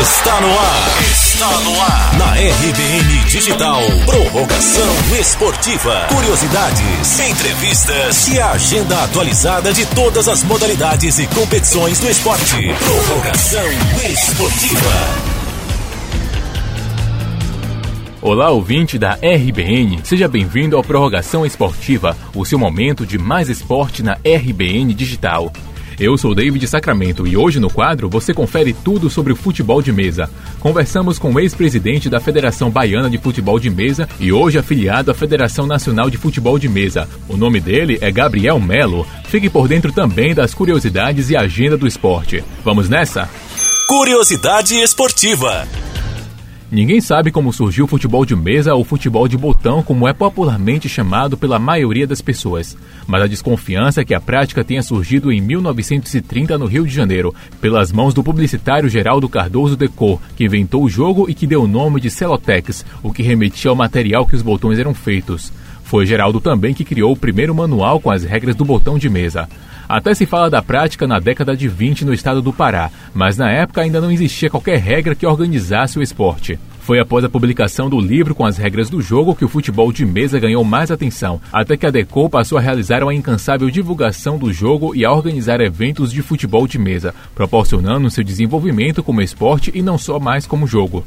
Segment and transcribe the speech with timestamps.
[0.00, 1.02] Está no ar.
[1.10, 2.18] Está no ar.
[2.18, 3.80] Na RBN Digital.
[4.06, 4.86] Prorrogação
[5.18, 6.06] esportiva.
[6.08, 12.72] Curiosidades, entrevistas e a agenda atualizada de todas as modalidades e competições do esporte.
[12.78, 13.66] Prorrogação
[14.08, 15.38] esportiva.
[18.22, 24.02] Olá, ouvinte da RBN, seja bem-vindo ao Prorrogação Esportiva, o seu momento de mais esporte
[24.02, 25.52] na RBN Digital.
[26.00, 29.92] Eu sou David Sacramento e hoje no quadro você confere tudo sobre o futebol de
[29.92, 30.30] mesa.
[30.60, 35.14] Conversamos com o ex-presidente da Federação Baiana de Futebol de Mesa e hoje afiliado à
[35.14, 37.08] Federação Nacional de Futebol de Mesa.
[37.28, 39.04] O nome dele é Gabriel Melo.
[39.24, 42.44] Fique por dentro também das curiosidades e agenda do esporte.
[42.64, 43.28] Vamos nessa?
[43.88, 45.66] Curiosidade esportiva.
[46.70, 50.86] Ninguém sabe como surgiu o futebol de mesa ou futebol de botão, como é popularmente
[50.86, 52.76] chamado pela maioria das pessoas.
[53.06, 57.34] Mas a desconfiança é que a prática tenha surgido em 1930 no Rio de Janeiro,
[57.58, 61.68] pelas mãos do publicitário Geraldo Cardoso Decor, que inventou o jogo e que deu o
[61.68, 65.50] nome de Celotex, o que remetia ao material que os botões eram feitos.
[65.88, 69.48] Foi Geraldo também que criou o primeiro manual com as regras do botão de mesa.
[69.88, 73.50] Até se fala da prática na década de 20 no estado do Pará, mas na
[73.50, 76.58] época ainda não existia qualquer regra que organizasse o esporte.
[76.82, 80.04] Foi após a publicação do livro com as regras do jogo que o futebol de
[80.04, 84.52] mesa ganhou mais atenção, até que a Decor passou a realizar uma incansável divulgação do
[84.52, 89.80] jogo e a organizar eventos de futebol de mesa, proporcionando seu desenvolvimento como esporte e
[89.80, 91.02] não só mais como jogo.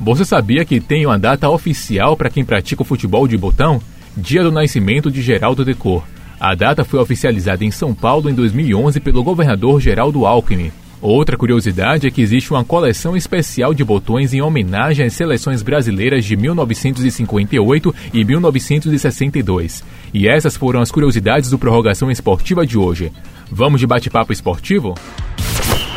[0.00, 3.78] Você sabia que tem uma data oficial para quem pratica o futebol de botão?
[4.16, 6.04] Dia do nascimento de Geraldo Decor.
[6.38, 10.70] A data foi oficializada em São Paulo em 2011 pelo governador Geraldo Alckmin.
[11.00, 16.24] Outra curiosidade é que existe uma coleção especial de botões em homenagem às seleções brasileiras
[16.24, 19.82] de 1958 e 1962.
[20.14, 23.10] E essas foram as curiosidades do Prorrogação Esportiva de hoje.
[23.50, 24.94] Vamos de bate-papo esportivo?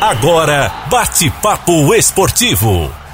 [0.00, 3.05] Agora, bate-papo esportivo.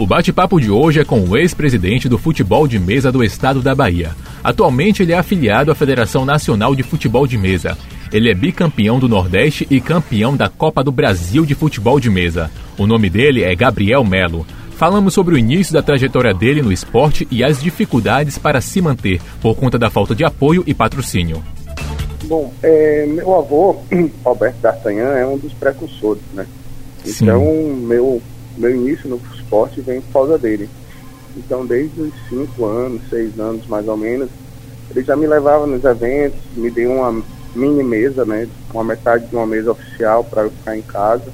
[0.00, 3.74] O bate-papo de hoje é com o ex-presidente do futebol de mesa do estado da
[3.74, 4.12] Bahia.
[4.42, 7.76] Atualmente ele é afiliado à Federação Nacional de Futebol de Mesa.
[8.10, 12.50] Ele é bicampeão do Nordeste e campeão da Copa do Brasil de Futebol de Mesa.
[12.78, 14.46] O nome dele é Gabriel Melo.
[14.70, 19.20] Falamos sobre o início da trajetória dele no esporte e as dificuldades para se manter
[19.42, 21.42] por conta da falta de apoio e patrocínio.
[22.24, 23.76] Bom, é, meu avô,
[24.24, 26.46] Alberto D'Artagnan, é um dos precursores, né?
[27.04, 27.86] Então, Sim.
[27.86, 28.22] meu
[28.56, 30.68] meu início no esporte vem por causa dele.
[31.36, 34.28] Então, desde os 5 anos, 6 anos mais ou menos,
[34.90, 37.22] ele já me levava nos eventos, me deu uma
[37.54, 38.48] mini mesa, né?
[38.72, 41.30] Uma metade de uma mesa oficial para eu ficar em casa.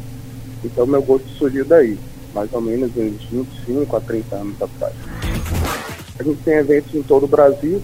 [0.65, 1.99] Então, meu gosto surgiu daí,
[2.35, 4.95] mais ou menos uns 25 a 30 anos atrás.
[6.19, 7.83] A gente tem eventos em todo o Brasil,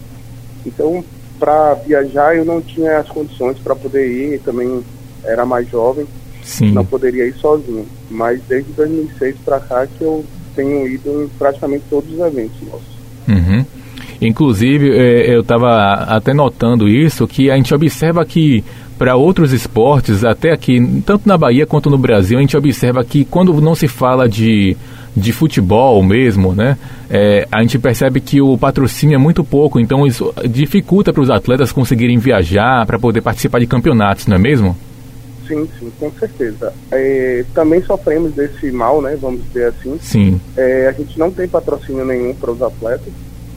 [0.64, 1.04] então,
[1.38, 4.82] para viajar, eu não tinha as condições para poder ir, também
[5.24, 6.06] era mais jovem.
[6.42, 6.72] Sim.
[6.72, 7.86] Não poderia ir sozinho.
[8.10, 12.92] Mas desde 2006 para cá que eu tenho ido em praticamente todos os eventos nossos.
[13.28, 13.64] Uhum.
[14.20, 18.62] Inclusive, é, eu estava até notando isso, que a gente observa que
[18.96, 23.24] para outros esportes, até aqui, tanto na Bahia quanto no Brasil, a gente observa que
[23.24, 24.76] quando não se fala de,
[25.16, 26.78] de futebol mesmo, né,
[27.10, 31.30] é, a gente percebe que o patrocínio é muito pouco, então isso dificulta para os
[31.30, 34.76] atletas conseguirem viajar para poder participar de campeonatos, não é mesmo?
[35.46, 36.72] Sim, sim, com certeza.
[36.90, 39.16] É, também sofremos desse mal, né?
[39.20, 39.98] Vamos dizer assim.
[40.00, 40.40] Sim.
[40.56, 43.12] É, a gente não tem patrocínio nenhum para os atletas.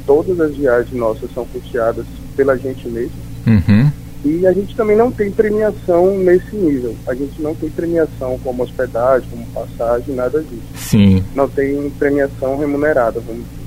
[0.06, 3.16] Todas as viagens nossas são custeadas pela gente mesmo.
[3.48, 3.92] Uhum.
[4.24, 6.96] E a gente também não tem premiação nesse nível.
[7.08, 10.64] A gente não tem premiação como hospedagem, como passagem, nada disso.
[10.76, 11.24] Sim.
[11.36, 13.66] Não tem premiação remunerada, vamos dizer.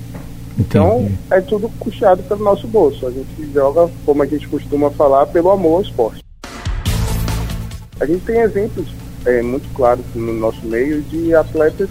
[0.59, 3.07] Então, é tudo custeado pelo nosso bolso.
[3.07, 6.21] A gente joga, como a gente costuma falar, pelo amor ao esporte.
[7.99, 8.87] A gente tem exemplos
[9.25, 11.89] é, muito claros no nosso meio de atletas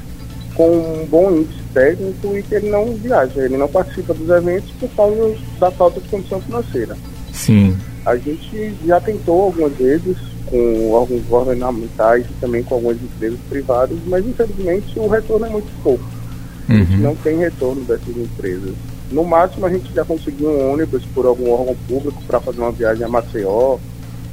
[0.54, 4.70] com um bom índice técnico e que ele não viaja, ele não participa dos eventos
[4.80, 6.97] por causa da falta de condição financeira.
[7.32, 7.76] Sim.
[8.04, 10.16] A gente já tentou algumas vezes
[10.47, 15.71] com órgãos governamentais e também com algumas empresas privadas, mas infelizmente o retorno é muito
[15.83, 16.04] pouco.
[16.68, 16.77] Uhum.
[16.77, 18.74] A gente não tem retorno dessas empresas.
[19.12, 22.72] No máximo a gente já conseguiu um ônibus por algum órgão público para fazer uma
[22.72, 23.78] viagem a Maceió,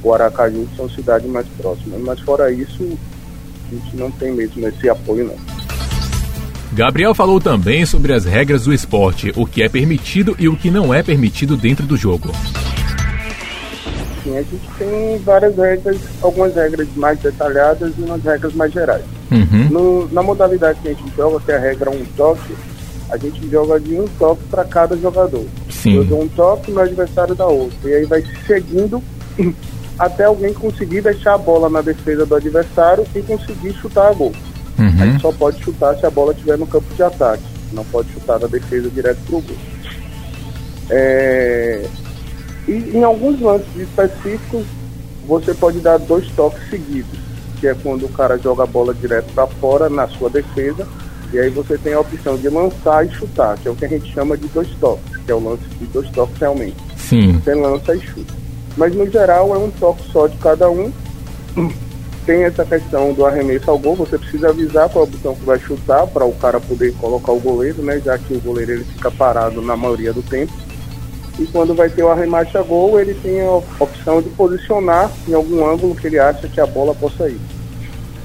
[0.06, 2.00] o Aracaju são cidades mais próximas.
[2.00, 2.96] Mas fora isso,
[3.68, 5.36] a gente não tem mesmo esse apoio não.
[6.72, 10.70] Gabriel falou também sobre as regras do esporte, o que é permitido e o que
[10.70, 12.30] não é permitido dentro do jogo.
[14.22, 19.04] Sim, a gente tem várias regras, algumas regras mais detalhadas e umas regras mais gerais.
[19.30, 19.68] Uhum.
[19.70, 22.54] No, na modalidade que a gente joga, que é a regra um toque,
[23.10, 25.46] a gente joga de um toque para cada jogador.
[25.70, 25.96] Sim.
[25.96, 27.88] Eu dou um toque no adversário da outra.
[27.88, 29.02] E aí vai seguindo
[29.98, 34.32] até alguém conseguir deixar a bola na defesa do adversário e conseguir chutar a gol.
[34.78, 35.02] Uhum.
[35.02, 37.42] Aí só pode chutar se a bola estiver no campo de ataque.
[37.72, 39.56] Não pode chutar da defesa direto pro gol.
[40.90, 41.86] É...
[42.68, 44.66] E em alguns lances específicos,
[45.26, 47.18] você pode dar dois toques seguidos,
[47.60, 50.86] que é quando o cara joga a bola direto para fora na sua defesa,
[51.32, 53.88] e aí você tem a opção de lançar e chutar, que é o que a
[53.88, 56.76] gente chama de dois toques, que é o lance de dois toques realmente.
[56.96, 57.32] Sim.
[57.38, 58.45] Você lança e chuta.
[58.76, 60.92] Mas no geral é um toque só de cada um.
[62.26, 65.44] Tem essa questão do arremesso ao gol, você precisa avisar qual é a opção que
[65.44, 68.00] vai chutar para o cara poder colocar o goleiro, né?
[68.04, 70.52] Já que o goleiro ele fica parado na maioria do tempo.
[71.38, 75.34] E quando vai ter o arremate a gol, ele tem a opção de posicionar em
[75.34, 77.38] algum ângulo que ele acha que a bola possa ir.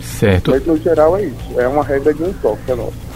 [0.01, 0.50] Certo.
[0.50, 3.12] Mas no geral é isso, é uma regra de um toque, é nossa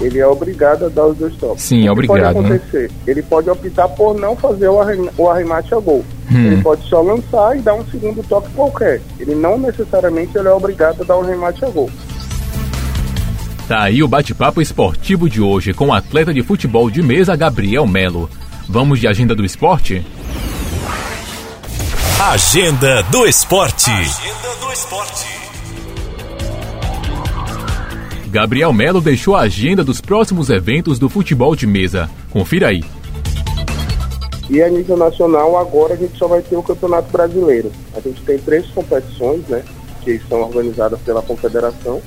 [0.00, 1.62] ele é obrigado a dar os dois toques.
[1.62, 2.34] Sim, é obrigado.
[2.34, 2.56] Pode né?
[2.56, 2.90] acontecer?
[2.90, 2.96] Né?
[3.06, 4.80] Ele pode optar por não fazer o,
[5.18, 6.04] o arremate a gol.
[6.30, 6.46] Hum.
[6.46, 9.00] Ele pode só lançar e dar um segundo toque qualquer.
[9.18, 11.90] Ele não necessariamente ele é obrigado a dar um arremate a gol.
[13.68, 17.86] Tá aí o bate-papo esportivo de hoje com o atleta de futebol de mesa Gabriel
[17.86, 18.28] Melo.
[18.68, 20.04] Vamos de agenda do esporte?
[22.20, 23.90] Agenda do esporte.
[23.90, 25.26] Agenda do esporte.
[28.30, 32.10] Gabriel Melo deixou a agenda dos próximos eventos do futebol de mesa.
[32.30, 32.82] Confira aí.
[34.50, 37.72] E a nível nacional, agora a gente só vai ter o Campeonato Brasileiro.
[37.94, 39.62] A gente tem três competições, né,
[40.02, 42.00] que são organizadas pela Confederação.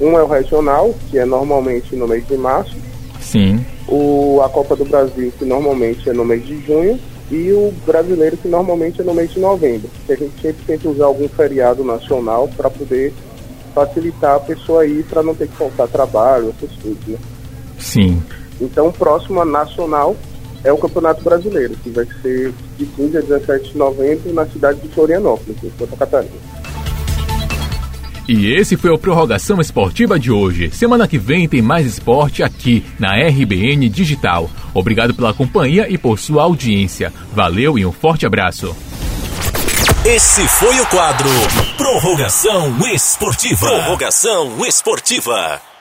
[0.00, 2.74] Um é o regional, que é normalmente no mês de março.
[3.20, 3.64] Sim.
[3.86, 6.98] O, a Copa do Brasil, que normalmente é no mês de junho.
[7.30, 9.88] E o brasileiro, que normalmente é no mês de novembro.
[10.06, 13.12] Que a gente sempre tenta usar algum feriado nacional para poder
[13.74, 17.18] facilitar a pessoa ir para não ter que faltar trabalho, essas coisas, né?
[17.78, 18.22] Sim.
[18.60, 20.16] Então, próximo nacional
[20.64, 24.80] é o Campeonato Brasileiro, que vai ser de 15 a 17 de novembro na cidade
[24.80, 26.32] de Florianópolis, em Santa Catarina.
[28.28, 30.70] E esse foi o Prorrogação Esportiva de hoje.
[30.70, 34.48] Semana que vem tem mais esporte aqui na RBN Digital.
[34.72, 37.12] Obrigado pela companhia e por sua audiência.
[37.32, 38.74] Valeu e um forte abraço.
[40.04, 41.28] Esse foi o quadro
[41.76, 43.66] Prorrogação Esportiva.
[43.66, 45.71] Prorrogação Esportiva.